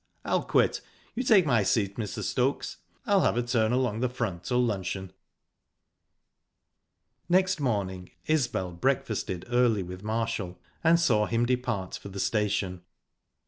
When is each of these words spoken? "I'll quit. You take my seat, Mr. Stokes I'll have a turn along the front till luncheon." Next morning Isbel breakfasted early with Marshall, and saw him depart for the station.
"I'll 0.25 0.41
quit. 0.41 0.81
You 1.13 1.21
take 1.21 1.45
my 1.45 1.61
seat, 1.61 1.95
Mr. 1.97 2.23
Stokes 2.23 2.77
I'll 3.05 3.21
have 3.21 3.37
a 3.37 3.43
turn 3.43 3.71
along 3.71 3.99
the 3.99 4.09
front 4.09 4.45
till 4.45 4.57
luncheon." 4.65 5.13
Next 7.29 7.59
morning 7.59 8.09
Isbel 8.25 8.71
breakfasted 8.71 9.45
early 9.49 9.83
with 9.83 10.01
Marshall, 10.01 10.57
and 10.83 10.99
saw 10.99 11.27
him 11.27 11.45
depart 11.45 11.97
for 12.01 12.09
the 12.09 12.19
station. 12.19 12.81